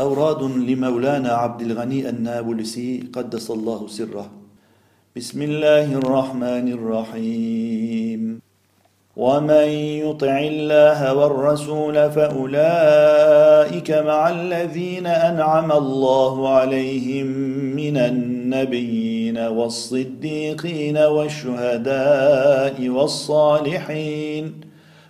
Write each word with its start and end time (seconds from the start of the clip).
أوراد 0.00 0.42
لمولانا 0.42 1.28
عبد 1.32 1.60
الغني 1.62 2.08
النابلسي 2.08 3.04
قدس 3.14 3.50
الله 3.50 3.86
سره 3.88 4.26
بسم 5.16 5.42
الله 5.42 5.92
الرحمن 5.92 6.66
الرحيم 6.78 8.40
ومن 9.16 9.68
يطع 10.06 10.38
الله 10.38 11.14
والرسول 11.14 12.10
فاولئك 12.10 13.90
مع 13.90 14.20
الذين 14.30 15.06
انعم 15.06 15.72
الله 15.72 16.48
عليهم 16.48 17.26
من 17.80 17.96
النبيين 17.96 19.38
والصديقين 19.38 20.96
والشهداء 20.98 22.88
والصالحين 22.88 24.44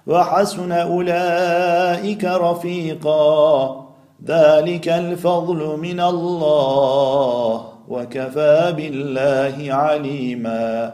وحسن 0.06 0.72
اولئك 0.72 2.24
رفيقا 2.24 3.44
ذلك 4.26 4.88
الفضل 4.88 5.78
من 5.78 6.00
الله 6.00 7.62
وكفى 7.88 8.74
بالله 8.76 9.74
عليما 9.74 10.92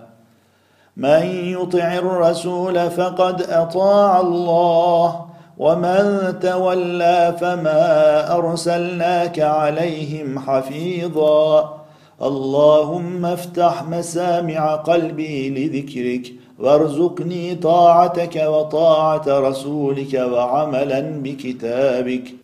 من 0.97 1.27
يطع 1.45 1.95
الرسول 1.95 2.91
فقد 2.91 3.43
اطاع 3.43 4.21
الله 4.21 5.25
ومن 5.59 6.35
تولى 6.43 7.35
فما 7.41 8.37
ارسلناك 8.37 9.41
عليهم 9.41 10.39
حفيظا 10.39 11.75
اللهم 12.23 13.25
افتح 13.25 13.83
مسامع 13.89 14.75
قلبي 14.75 15.51
لذكرك 15.51 16.33
وارزقني 16.59 17.55
طاعتك 17.55 18.37
وطاعه 18.37 19.25
رسولك 19.29 20.15
وعملا 20.15 21.01
بكتابك 21.01 22.44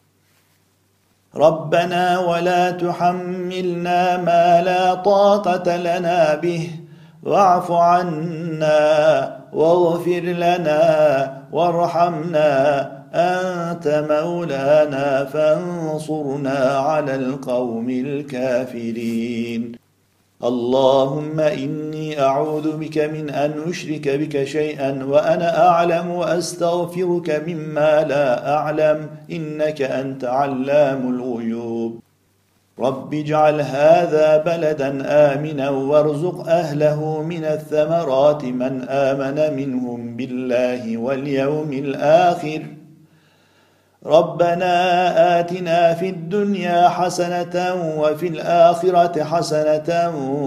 ربنا 1.35 2.19
ولا 2.19 2.71
تحملنا 2.71 4.17
ما 4.17 4.61
لا 4.61 4.93
طاقه 4.93 5.75
لنا 5.77 6.35
به 6.35 6.69
واعف 7.23 7.71
عنا 7.71 8.77
واغفر 9.53 10.21
لنا 10.21 10.87
وارحمنا 11.51 12.81
انت 13.13 14.05
مولانا 14.09 15.25
فانصرنا 15.25 16.59
على 16.77 17.15
القوم 17.15 17.89
الكافرين 17.89 19.80
اللهم 20.43 21.39
إني 21.39 22.21
أعوذ 22.21 22.77
بك 22.77 22.97
من 22.97 23.29
أن 23.29 23.51
أشرك 23.69 24.07
بك 24.09 24.43
شيئا 24.43 25.03
وأنا 25.03 25.67
أعلم 25.69 26.09
وأستغفرك 26.11 27.43
مما 27.47 28.03
لا 28.03 28.53
أعلم 28.53 29.07
إنك 29.31 29.81
أنت 29.81 30.23
علام 30.25 31.13
الغيوب 31.15 31.99
رب 32.79 33.13
اجعل 33.13 33.61
هذا 33.61 34.37
بلدا 34.37 34.89
آمنا 35.33 35.69
وارزق 35.69 36.47
أهله 36.47 37.23
من 37.23 37.45
الثمرات 37.45 38.43
من 38.43 38.81
آمن 38.89 39.53
منهم 39.55 40.15
بالله 40.15 40.97
واليوم 40.97 41.73
الآخر 41.73 42.61
ۖ 42.61 42.61
ربنا 44.05 45.39
آتنا 45.39 45.93
في 45.93 46.09
الدنيا 46.09 46.89
حسنة 46.89 47.75
وفي 47.97 48.27
الآخرة 48.27 49.23
حسنة 49.23 49.89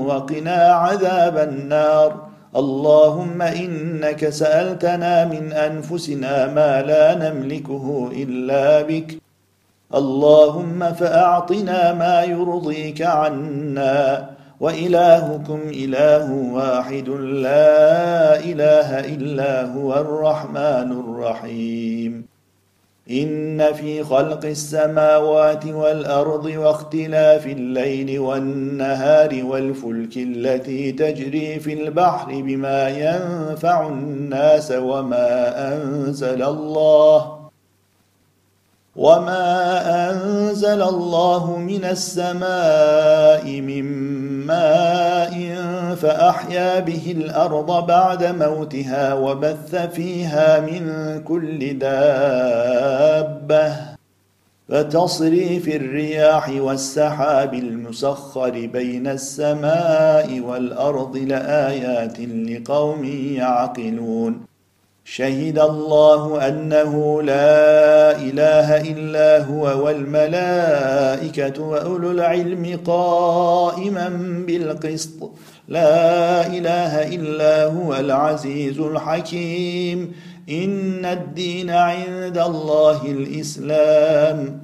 وقنا 0.06 0.54
عذاب 0.56 1.38
النار 1.38 2.14
اللهم 2.56 3.42
إنك 3.42 4.28
سألتنا 4.28 5.24
من 5.24 5.52
أنفسنا 5.52 6.46
ما 6.46 6.82
لا 6.82 7.14
نملكه 7.14 8.08
إلا 8.14 8.82
بك 8.82 9.14
اللهم 9.94 10.92
فأعطنا 10.94 11.92
ما 11.92 12.22
يرضيك 12.24 13.02
عنا 13.02 14.30
وإلهكم 14.60 15.60
إله 15.68 16.32
واحد 16.32 17.08
لا 17.48 18.38
إله 18.38 19.00
إلا 19.00 19.72
هو 19.74 19.92
الرحمن 19.94 20.92
الرحيم 20.92 22.23
ان 23.10 23.72
في 23.72 24.04
خلق 24.04 24.44
السماوات 24.44 25.66
والارض 25.66 26.44
واختلاف 26.44 27.46
الليل 27.46 28.18
والنهار 28.18 29.44
والفلك 29.44 30.16
التي 30.16 30.92
تجري 30.92 31.60
في 31.60 31.72
البحر 31.72 32.26
بما 32.28 32.88
ينفع 32.88 33.88
الناس 33.88 34.72
وما 34.72 35.52
انزل 35.74 36.42
الله 36.42 37.48
وما 38.96 39.66
انزل 40.10 40.82
الله 40.82 41.58
من 41.58 41.84
السماء 41.84 43.60
من 43.60 43.84
ماء 44.46 45.53
فأحيا 45.94 46.80
به 46.80 47.14
الأرض 47.16 47.86
بعد 47.86 48.24
موتها 48.24 49.14
وبث 49.14 49.74
فيها 49.74 50.60
من 50.60 50.82
كل 51.22 51.78
دابة 51.78 53.76
فتصري 54.68 55.60
في 55.60 55.76
الرياح 55.76 56.48
والسحاب 56.58 57.54
المسخر 57.54 58.50
بين 58.72 59.06
السماء 59.06 60.40
والأرض 60.40 61.16
لآيات 61.16 62.20
لقوم 62.20 63.04
يعقلون 63.38 64.40
شهد 65.06 65.58
الله 65.58 66.48
انه 66.48 67.22
لا 67.22 68.16
اله 68.16 68.80
الا 68.90 69.44
هو 69.44 69.64
والملائكه 69.84 71.62
واولو 71.62 72.10
العلم 72.10 72.80
قائما 72.86 74.08
بالقسط 74.46 75.30
لا 75.68 76.46
اله 76.46 77.08
الا 77.16 77.64
هو 77.64 77.94
العزيز 77.94 78.78
الحكيم 78.80 80.12
ان 80.48 81.04
الدين 81.04 81.70
عند 81.70 82.38
الله 82.38 83.00
الاسلام 83.04 84.60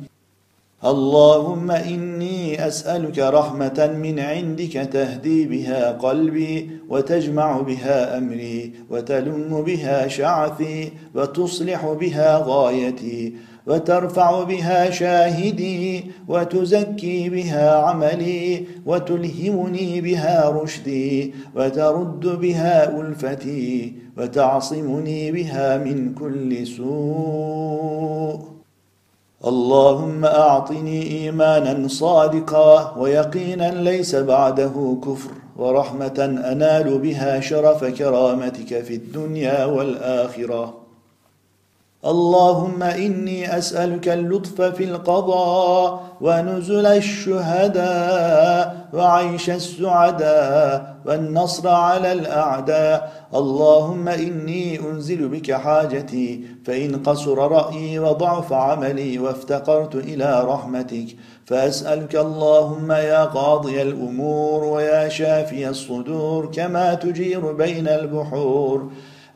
اللهم 0.85 1.71
اني 1.71 2.67
اسالك 2.69 3.19
رحمه 3.19 3.91
من 4.03 4.19
عندك 4.21 4.73
تهدي 4.93 5.47
بها 5.47 5.93
قلبي 5.93 6.71
وتجمع 6.89 7.61
بها 7.61 8.19
امري 8.19 8.73
وتلم 8.91 9.63
بها 9.63 10.09
شعثي 10.09 10.93
وتصلح 11.15 11.87
بها 11.87 12.43
غايتي 12.47 13.33
وترفع 13.71 14.43
بها 14.45 14.91
شاهدي 14.91 16.05
وتزكي 16.29 17.29
بها 17.29 17.77
عملي 17.77 18.67
وتلهمني 18.87 20.01
بها 20.01 20.49
رشدي 20.49 21.35
وترد 21.57 22.27
بها 22.27 23.01
الفتي 23.01 23.93
وتعصمني 24.19 25.33
بها 25.33 25.77
من 25.79 26.15
كل 26.15 26.67
سوء 26.67 28.39
اللهم 29.47 30.25
اعطني 30.25 31.03
ايمانا 31.03 31.89
صادقا 31.89 32.99
ويقينا 32.99 33.69
ليس 33.91 34.15
بعده 34.15 34.75
كفر 35.05 35.31
ورحمه 35.57 36.19
انال 36.53 36.99
بها 36.99 37.41
شرف 37.41 37.85
كرامتك 37.85 38.83
في 38.85 38.95
الدنيا 38.95 39.65
والاخره 39.65 40.80
اللهم 42.05 42.81
إني 42.83 43.59
أسألك 43.59 44.09
اللطف 44.09 44.63
في 44.63 44.85
القضاء 44.85 46.03
ونزل 46.21 46.87
الشهداء 46.87 48.87
وعيش 48.93 49.51
السعداء 49.51 50.97
والنصر 51.07 51.69
على 51.69 52.13
الأعداء 52.13 53.13
اللهم 53.35 54.09
إني 54.09 54.81
أنزل 54.91 55.29
بك 55.29 55.53
حاجتي 55.53 56.45
فإن 56.65 56.97
قصر 57.03 57.39
رأيي 57.39 57.99
وضعف 57.99 58.53
عملي 58.53 59.19
وافتقرت 59.19 59.95
إلى 59.95 60.45
رحمتك 60.45 61.07
فأسألك 61.45 62.17
اللهم 62.17 62.93
يا 62.93 63.25
قاضي 63.25 63.83
الأمور 63.83 64.65
ويا 64.65 65.09
شافي 65.09 65.69
الصدور 65.69 66.51
كما 66.55 66.95
تجير 66.95 67.53
بين 67.53 67.89
البحور 67.89 68.89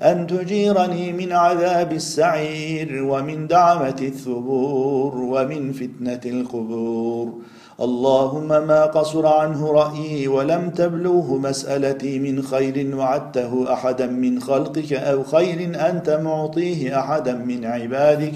أن 0.02 0.26
تجيرني 0.26 1.12
من 1.12 1.32
عذاب 1.32 1.92
السعير 1.92 3.02
ومن 3.02 3.46
دعمة 3.46 3.96
الثبور 4.02 5.16
ومن 5.16 5.72
فتنة 5.72 6.20
القبور 6.32 7.32
اللهم 7.80 8.48
ما 8.48 8.84
قصر 8.86 9.26
عنه 9.26 9.72
رأيي 9.72 10.28
ولم 10.28 10.70
تبلوه 10.70 11.36
مسألتي 11.38 12.18
من 12.18 12.42
خير 12.42 12.96
وعدته 12.96 13.72
أحدا 13.72 14.06
من 14.06 14.40
خلقك 14.40 14.92
أو 14.92 15.24
خير 15.24 15.60
أنت 15.90 16.10
معطيه 16.24 16.98
أحدا 17.00 17.32
من 17.34 17.64
عبادك 17.64 18.32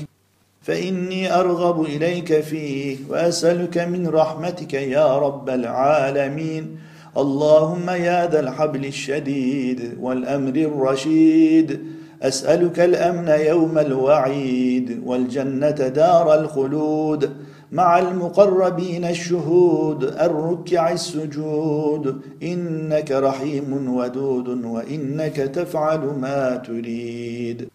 فإني 0.63 1.35
أرغب 1.41 1.83
إليك 1.85 2.41
فيه 2.41 2.97
وأسألك 3.09 3.79
من 3.79 4.09
رحمتك 4.09 4.75
يا 4.75 5.19
رب 5.19 5.49
العالمين 5.51 6.77
اللهم 7.19 7.91
يا 7.91 8.27
ذا 8.31 8.41
الحبل 8.41 8.85
الشديد 8.85 9.99
والامر 10.01 10.55
الرشيد 10.71 11.81
اسالك 12.23 12.81
الامن 12.81 13.29
يوم 13.47 13.79
الوعيد 13.79 15.03
والجنه 15.07 15.71
دار 15.71 16.41
الخلود 16.41 17.31
مع 17.73 17.99
المقربين 17.99 19.05
الشهود 19.05 20.05
الركع 20.05 20.93
السجود 20.93 22.21
انك 22.43 23.13
رحيم 23.13 23.97
ودود 23.97 24.49
وانك 24.65 25.37
تفعل 25.37 26.01
ما 26.21 26.57
تريد 26.57 27.69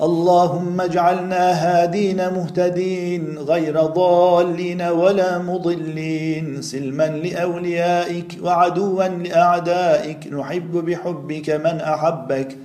اللهم 0.00 0.80
اجعلنا 0.80 1.52
هادين 1.52 2.16
مهتدين 2.30 3.38
غير 3.38 3.80
ضالين 3.80 4.82
ولا 4.82 5.38
مضلين 5.38 6.62
سلما 6.62 7.08
لاوليائك 7.08 8.38
وعدوا 8.42 9.02
لاعدائك 9.04 10.26
نحب 10.32 10.72
بحبك 10.72 11.50
من 11.50 11.80
احبك 11.80 12.58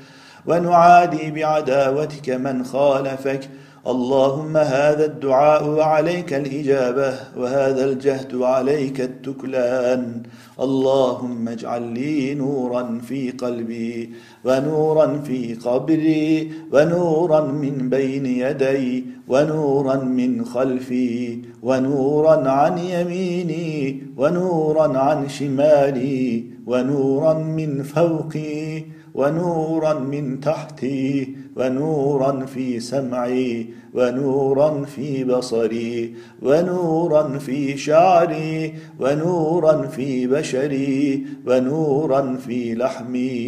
ونعادي 0.45 1.31
بعداوتك 1.31 2.29
من 2.29 2.65
خالفك 2.65 3.49
اللهم 3.87 4.57
هذا 4.57 5.05
الدعاء 5.05 5.67
وعليك 5.69 6.33
الاجابه 6.33 7.13
وهذا 7.37 7.85
الجهد 7.85 8.33
وعليك 8.33 9.01
التكلان 9.01 10.23
اللهم 10.59 11.47
اجعل 11.47 11.81
لي 11.83 12.33
نورا 12.35 13.01
في 13.07 13.31
قلبي 13.31 14.11
ونورا 14.45 15.19
في 15.25 15.53
قبري 15.53 16.51
ونورا 16.71 17.41
من 17.41 17.89
بين 17.89 18.25
يدي 18.25 19.05
ونورا 19.27 19.95
من 19.95 20.45
خلفي 20.45 21.37
ونورا 21.63 22.49
عن 22.49 22.77
يميني 22.77 24.03
ونورا 24.17 24.97
عن 24.97 25.29
شمالي 25.29 26.43
ونورا 26.67 27.33
من 27.33 27.83
فوقي 27.83 28.83
ونورا 29.13 29.93
من 29.93 30.39
تحتي 30.39 31.35
ونورا 31.61 32.45
في 32.45 32.79
سمعي 32.79 33.67
ونورا 33.93 34.83
في 34.95 35.23
بصري 35.23 36.15
ونورا 36.41 37.37
في 37.39 37.77
شعري 37.77 38.73
ونورا 38.99 39.75
في 39.95 40.27
بشري 40.27 41.25
ونورا 41.47 42.37
في 42.45 42.75
لحمي 42.75 43.39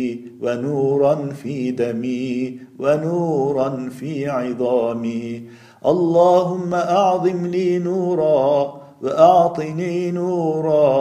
ونورا 0.41 1.15
في 1.43 1.71
دمي 1.71 2.59
ونورا 2.79 3.69
في 3.99 4.29
عظامي 4.29 5.43
اللهم 5.85 6.73
اعظم 6.73 7.39
لي 7.55 7.79
نورا 7.79 8.41
واعطني 9.03 10.11
نورا 10.11 10.97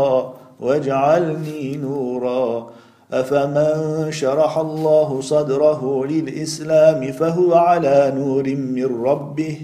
واجعلني 0.60 1.76
نورا 1.76 2.70
أفمن 3.12 4.12
شرح 4.12 4.58
الله 4.58 5.20
صدره 5.20 6.04
للإسلام 6.06 7.12
فهو 7.12 7.54
على 7.54 8.12
نور 8.16 8.54
من 8.56 9.04
ربه 9.04 9.58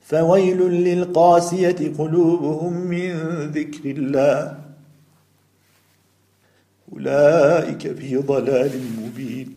فويل 0.00 0.58
للقاسية 0.58 1.92
قلوبهم 1.98 2.72
من 2.78 3.12
ذكر 3.50 3.90
الله 3.90 4.58
أولئك 6.92 7.92
في 7.94 8.16
ضلال 8.16 8.70
مبين 9.00 9.54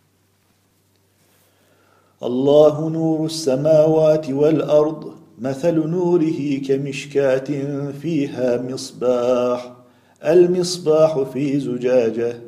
الله 2.22 2.88
نور 2.88 3.26
السماوات 3.26 4.30
والأرض 4.30 5.12
مثل 5.40 5.74
نوره 5.88 6.58
كمشكاة 6.68 7.46
فيها 8.02 8.62
مصباح 8.62 9.72
المصباح 10.24 11.18
في 11.22 11.60
زجاجه 11.60 12.47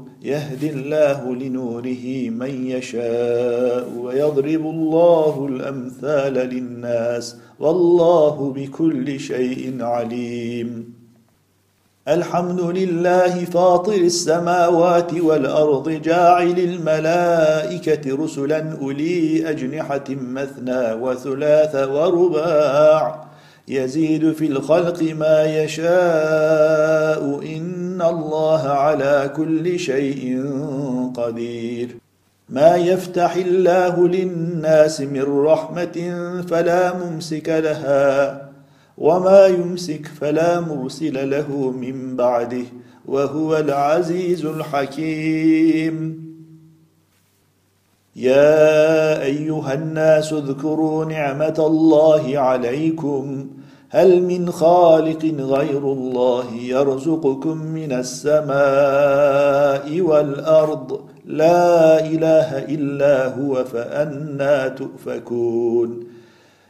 يهدي 0.23 0.69
الله 0.69 1.35
لنوره 1.35 2.05
من 2.29 2.67
يشاء 2.67 3.89
ويضرب 3.99 4.63
الله 4.65 5.47
الامثال 5.49 6.33
للناس 6.33 7.35
والله 7.59 8.53
بكل 8.55 9.19
شيء 9.19 9.83
عليم 9.83 10.93
الحمد 12.07 12.61
لله 12.61 13.45
فاطر 13.45 13.93
السماوات 14.01 15.13
والارض 15.13 15.89
جاعل 15.89 16.59
الملائكه 16.69 18.23
رسلا 18.23 18.73
اولي 18.81 19.49
اجنحه 19.49 20.05
مثنى 20.09 20.93
وثلاث 20.93 21.75
ورباع 21.75 23.25
يزيد 23.67 24.31
في 24.31 24.45
الخلق 24.45 25.03
ما 25.19 25.45
يشاء 25.63 27.21
ان 27.55 27.80
الله 28.09 28.67
على 28.67 29.33
كل 29.35 29.79
شيء 29.79 30.43
قدير 31.15 31.95
ما 32.49 32.75
يفتح 32.75 33.35
الله 33.35 34.07
للناس 34.07 35.01
من 35.01 35.39
رحمة 35.45 35.97
فلا 36.49 36.93
ممسك 36.97 37.49
لها 37.49 38.41
وما 38.97 39.45
يمسك 39.45 40.07
فلا 40.21 40.59
مرسل 40.59 41.29
له 41.29 41.71
من 41.71 42.15
بعده 42.15 42.65
وهو 43.05 43.57
العزيز 43.57 44.45
الحكيم 44.45 46.21
يا 48.15 49.21
أيها 49.23 49.73
الناس 49.73 50.33
اذكروا 50.33 51.05
نعمة 51.05 51.55
الله 51.59 52.39
عليكم 52.39 53.47
هل 53.93 54.23
من 54.23 54.49
خالق 54.51 55.25
غير 55.25 55.77
الله 55.77 56.43
يرزقكم 56.55 57.57
من 57.57 57.91
السماء 57.91 60.01
والارض 60.01 61.01
لا 61.25 61.99
اله 62.05 62.57
الا 62.65 63.35
هو 63.35 63.63
فانا 63.65 64.67
تؤفكون 64.67 65.99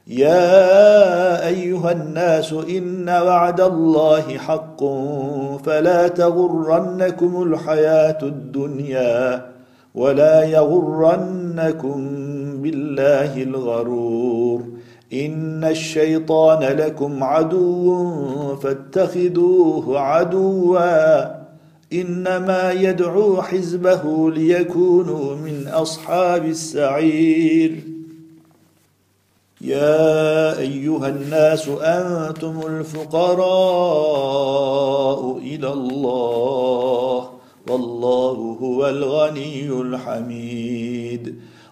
يا 0.07 1.47
ايها 1.47 1.91
الناس 1.91 2.53
ان 2.53 3.09
وعد 3.09 3.61
الله 3.61 4.21
حق 4.37 4.83
فلا 5.65 6.07
تغرنكم 6.07 7.43
الحياه 7.43 8.19
الدنيا 8.23 9.45
ولا 9.95 10.43
يغرنكم 10.43 12.07
بالله 12.61 13.43
الغرور 13.43 14.61
إن 15.13 15.63
الشيطان 15.63 16.63
لكم 16.77 17.23
عدو 17.23 18.55
فاتخذوه 18.55 19.99
عدوا 19.99 21.25
إنما 21.93 22.71
يدعو 22.71 23.41
حزبه 23.41 24.31
ليكونوا 24.31 25.35
من 25.35 25.67
أصحاب 25.67 26.45
السعير 26.45 27.83
يا 29.61 30.59
أيها 30.59 31.07
الناس 31.07 31.67
أنتم 31.81 32.61
الفقراء 32.67 35.37
إلى 35.37 35.73
الله 35.73 37.29
والله 37.69 38.57
هو 38.61 38.87
الغني 38.89 39.69
الحميد 39.71 41.35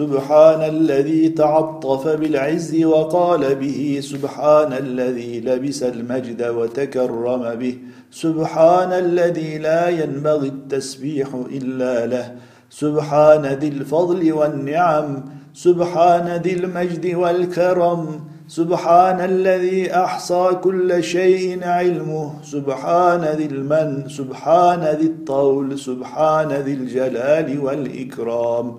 سبحان 0.00 0.60
الذي 0.60 1.28
تعطف 1.28 2.08
بالعز 2.08 2.84
وقال 2.84 3.54
به 3.54 3.98
سبحان 4.02 4.72
الذي 4.72 5.40
لبس 5.40 5.82
المجد 5.82 6.42
وتكرم 6.48 7.54
به 7.54 7.78
سبحان 8.10 8.92
الذي 8.92 9.58
لا 9.58 9.88
ينبغي 9.88 10.48
التسبيح 10.48 11.28
الا 11.52 12.06
له 12.06 12.34
سبحان 12.70 13.46
ذي 13.46 13.68
الفضل 13.68 14.32
والنعم 14.32 15.08
سبحان 15.54 16.40
ذي 16.44 16.52
المجد 16.54 17.14
والكرم 17.14 18.20
سبحان 18.48 19.20
الذي 19.20 19.94
احصى 19.94 20.44
كل 20.64 21.04
شيء 21.04 21.64
علمه 21.64 22.30
سبحان 22.42 23.20
ذي 23.38 23.46
المن 23.46 24.08
سبحان 24.08 24.80
ذي 25.00 25.06
الطول 25.06 25.78
سبحان 25.78 26.48
ذي 26.52 26.72
الجلال 26.74 27.48
والاكرام 27.58 28.78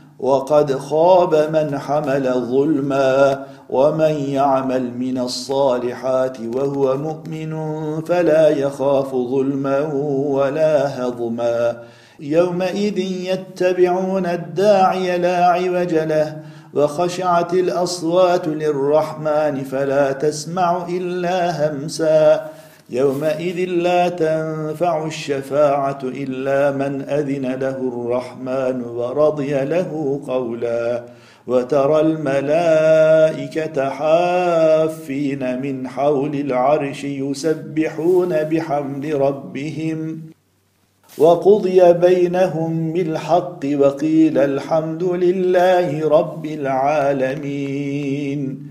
وقد 0.21 0.75
خاب 0.77 1.35
من 1.35 1.79
حمل 1.79 2.31
ظلما 2.33 3.45
ومن 3.69 4.11
يعمل 4.15 4.97
من 4.97 5.17
الصالحات 5.17 6.37
وهو 6.55 6.97
مؤمن 6.97 7.55
فلا 8.01 8.49
يخاف 8.49 9.11
ظلما 9.11 9.81
ولا 10.27 11.03
هضما 11.05 11.77
يومئذ 12.19 12.97
يتبعون 12.99 14.25
الداعي 14.25 15.17
لا 15.17 15.45
عوج 15.45 15.93
له 15.93 16.37
وخشعت 16.73 17.53
الاصوات 17.53 18.47
للرحمن 18.47 19.63
فلا 19.63 20.11
تسمع 20.11 20.85
الا 20.89 21.67
همسا 21.69 22.45
يومئذ 22.91 23.65
لا 23.69 24.09
تنفع 24.09 25.05
الشفاعة 25.05 25.97
إلا 26.03 26.71
من 26.77 27.01
أذن 27.01 27.45
له 27.59 27.77
الرحمن 27.93 28.81
ورضي 28.83 29.53
له 29.59 30.19
قولا 30.27 31.03
وترى 31.47 32.01
الملائكة 32.01 33.89
حافين 33.89 35.61
من 35.61 35.87
حول 35.87 36.35
العرش 36.35 37.03
يسبحون 37.03 38.29
بحمد 38.43 39.05
ربهم 39.05 40.21
وقضي 41.17 41.93
بينهم 41.93 42.93
بالحق 42.93 43.59
وقيل 43.75 44.37
الحمد 44.37 45.03
لله 45.03 46.09
رب 46.09 46.45
العالمين 46.45 48.70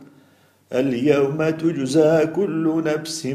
اليوم 0.73 1.49
تجزى 1.49 2.25
كل 2.35 2.83
نفس 2.85 3.27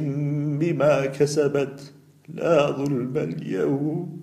بما 0.59 1.07
كسبت 1.07 1.93
لا 2.29 2.67
ظلم 2.71 3.17
اليوم 3.17 4.21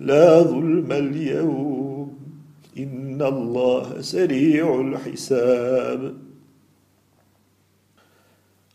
لا 0.00 0.42
ظلم 0.42 0.92
اليوم 0.92 2.16
ان 2.78 3.22
الله 3.22 4.00
سريع 4.00 4.80
الحساب 4.80 6.16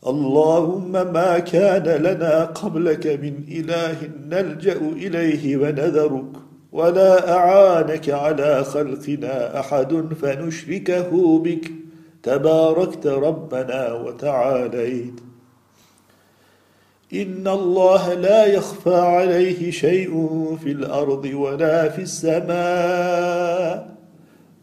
اللهم 0.08 0.92
ما 0.92 1.40
كان 1.40 1.84
لنا 2.02 2.44
قبلك 2.46 3.08
من 3.08 3.44
اله 3.52 4.12
نلجا 4.28 4.74
اليه 4.78 5.58
ونذرك 5.58 6.43
ولا 6.74 7.32
أعانك 7.34 8.10
على 8.10 8.64
خلقنا 8.64 9.60
أحد 9.60 9.94
فنشركه 10.22 11.40
بك 11.40 11.72
تباركت 12.24 13.08
ربنا 13.08 13.94
وتعاليت 13.94 15.20
إن 17.14 17.48
الله 17.48 18.14
لا 18.14 18.46
يخفى 18.46 18.96
عليه 18.96 19.72
شيء 19.72 20.12
في 20.64 20.72
الأرض 20.72 21.26
ولا 21.34 21.90
في 21.90 22.02
السماء 22.02 23.96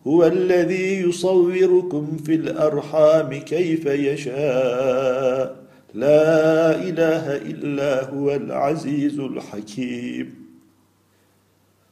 هو 0.07 0.27
الذي 0.27 1.01
يصوركم 1.09 2.17
في 2.27 2.35
الأرحام 2.35 3.35
كيف 3.35 3.87
يشاء 3.87 5.55
لا 5.95 6.75
إله 6.75 7.37
إلا 7.37 8.11
هو 8.11 8.31
العزيز 8.35 9.21
الحكيم 9.21 10.40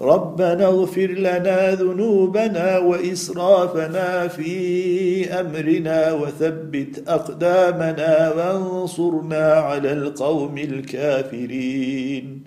ربنا 0.00 0.66
اغفر 0.66 1.06
لنا 1.06 1.74
ذنوبنا 1.74 2.78
واسرافنا 2.78 4.28
في 4.28 5.26
امرنا 5.40 6.12
وثبت 6.12 7.08
اقدامنا 7.08 8.32
وانصرنا 8.36 9.52
على 9.52 9.92
القوم 9.92 10.58
الكافرين 10.58 12.44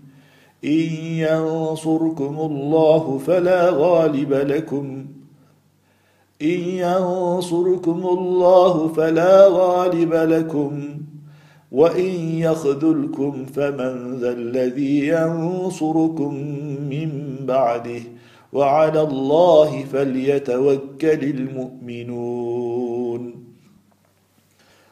ان 0.65 0.89
ينصركم 1.23 2.39
الله 2.39 3.17
فلا 3.27 3.69
غالب 3.71 4.33
لكم 4.33 5.05
ان 6.41 6.59
ينصركم 6.77 8.07
الله 8.07 8.87
فلا 8.93 9.47
غالب 9.47 10.13
لكم 10.13 10.79
وان 11.71 12.29
يخذلكم 12.39 13.45
فمن 13.45 14.17
ذا 14.19 14.31
الذي 14.31 15.07
ينصركم 15.07 16.33
من 16.89 17.35
بعده 17.41 18.01
وعلى 18.53 19.01
الله 19.01 19.83
فليتوكل 19.93 21.23
المؤمنون 21.23 23.43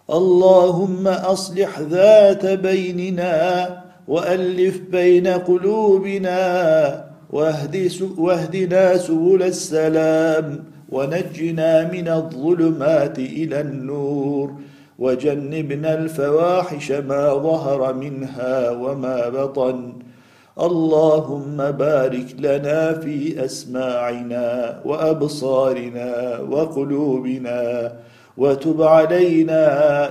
اللهم 0.09 1.07
اصلح 1.07 1.79
ذات 1.79 2.45
بيننا 2.45 3.67
والف 4.07 4.79
بين 4.91 5.27
قلوبنا 5.27 6.35
واهدنا 8.17 8.97
سبل 8.97 9.43
السلام 9.43 10.63
ونجنا 10.89 11.91
من 11.91 12.07
الظلمات 12.07 13.19
الى 13.19 13.61
النور 13.61 14.53
وجنبنا 14.99 15.93
الفواحش 15.95 16.91
ما 16.91 17.33
ظهر 17.33 17.93
منها 17.93 18.69
وما 18.69 19.29
بطن 19.29 19.93
اللهم 20.61 21.71
بارك 21.71 22.27
لنا 22.39 22.93
في 22.93 23.45
اسماعنا 23.45 24.79
وابصارنا 24.85 26.39
وقلوبنا 26.49 27.93
وتب 28.37 28.81
علينا 28.81 29.63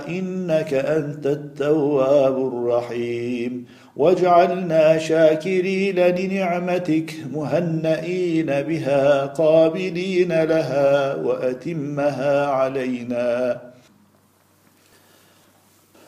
انك 0.07 0.73
انت 0.73 1.27
التواب 1.27 2.37
الرحيم 2.47 3.65
واجعلنا 3.95 4.97
شاكرين 4.97 5.95
لنعمتك 5.95 7.13
مهنئين 7.33 8.45
بها 8.45 9.25
قابلين 9.25 10.41
لها 10.43 11.15
واتمها 11.15 12.45
علينا 12.45 13.61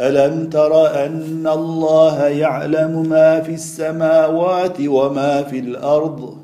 الم 0.00 0.44
تر 0.46 1.04
ان 1.06 1.48
الله 1.52 2.24
يعلم 2.28 3.08
ما 3.08 3.40
في 3.40 3.54
السماوات 3.54 4.76
وما 4.80 5.42
في 5.42 5.58
الارض 5.58 6.36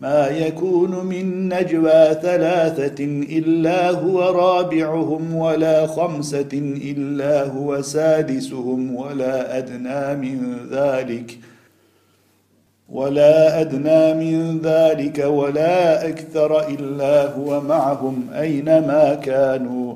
ما 0.00 0.28
يكون 0.28 1.04
من 1.06 1.54
نجوى 1.54 2.14
ثلاثه 2.22 3.04
الا 3.04 3.90
هو 3.90 4.20
رابعهم 4.20 5.34
ولا 5.34 5.86
خمسه 5.86 6.74
الا 6.92 7.44
هو 7.46 7.82
سادسهم 7.82 8.96
ولا 8.96 9.58
ادنى 9.58 10.14
من 10.14 10.56
ذلك 10.72 11.38
ولا 12.88 13.60
ادنى 13.60 14.14
من 14.14 14.58
ذلك 14.58 15.18
ولا 15.18 16.08
اكثر 16.08 16.68
الا 16.68 17.30
هو 17.34 17.60
معهم 17.60 18.22
اينما 18.34 19.14
كانوا 19.14 19.94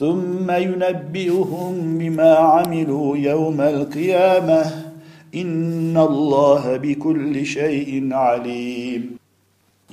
ثم 0.00 0.50
ينبئهم 0.50 1.98
بما 1.98 2.34
عملوا 2.36 3.16
يوم 3.16 3.60
القيامه 3.60 4.62
ان 5.34 5.96
الله 5.98 6.76
بكل 6.76 7.44
شيء 7.46 8.14
عليم 8.14 9.16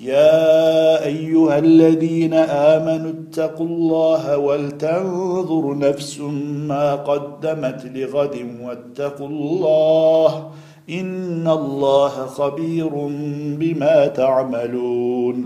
يا 0.02 1.04
ايها 1.06 1.60
الذين 1.60 2.34
امنوا 2.34 3.12
اتقوا 3.12 3.66
الله 3.68 4.38
ولتنظر 4.38 5.78
نفس 5.78 6.20
ما 6.70 6.96
قدمت 6.96 7.86
لغد 7.96 8.36
واتقوا 8.64 9.28
الله 9.28 10.50
ان 10.90 11.48
الله 11.48 12.10
خبير 12.10 12.88
بما 13.60 14.08
تعملون 14.08 15.46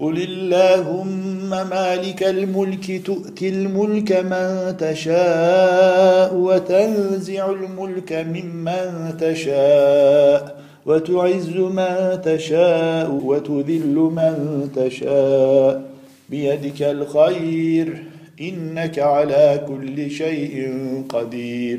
قل 0.00 0.16
اللهم 0.22 1.50
مالك 1.70 2.22
الملك 2.22 3.06
تؤتي 3.06 3.48
الملك 3.48 4.12
من 4.12 4.76
تشاء 4.78 6.34
وتنزع 6.34 7.50
الملك 7.50 8.12
ممن 8.12 9.14
تشاء 9.20 10.56
وتعز 10.86 11.48
من 11.56 11.88
تشاء 12.24 13.20
وتذل 13.24 13.96
من 14.18 14.34
تشاء 14.76 15.82
بيدك 16.30 16.82
الخير 16.82 18.02
انك 18.40 18.98
على 18.98 19.60
كل 19.68 20.10
شيء 20.10 20.68
قدير 21.08 21.78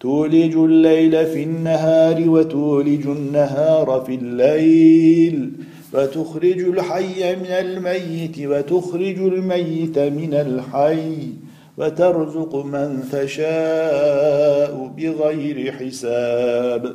تولج 0.00 0.54
الليل 0.56 1.26
في 1.26 1.42
النهار 1.42 2.28
وتولج 2.30 3.06
النهار 3.06 4.02
في 4.06 4.14
الليل 4.14 5.50
فتخرج 5.92 6.60
الحي 6.60 7.36
من 7.36 7.46
الميت 7.46 8.36
وتخرج 8.46 9.18
الميت 9.18 9.98
من 9.98 10.34
الحي 10.34 11.14
وترزق 11.78 12.56
من 12.56 12.90
تشاء 13.12 14.92
بغير 14.98 15.72
حساب 15.72 16.94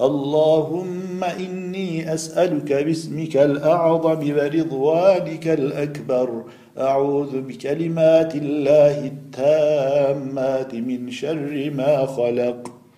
اللهم 0.00 1.24
اني 1.24 2.14
اسالك 2.14 2.72
باسمك 2.72 3.36
الاعظم 3.36 4.20
ورضوانك 4.36 5.48
الاكبر 5.48 6.30
اعوذ 6.78 7.40
بكلمات 7.40 8.32
الله 8.34 8.96
التامات 9.12 10.74
من 10.74 11.10
شر 11.10 11.70
ما 11.76 12.06
خلق 12.06 12.75